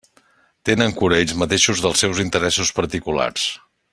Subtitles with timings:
[0.69, 3.49] Tenen cura ells mateixos dels seus interessos particulars.